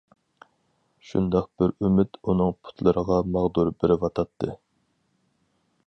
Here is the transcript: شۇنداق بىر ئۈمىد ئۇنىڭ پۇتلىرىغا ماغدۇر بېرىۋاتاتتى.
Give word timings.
شۇنداق 1.09 1.49
بىر 1.61 1.75
ئۈمىد 1.85 2.19
ئۇنىڭ 2.25 2.51
پۇتلىرىغا 2.65 3.21
ماغدۇر 3.37 3.71
بېرىۋاتاتتى. 3.77 4.53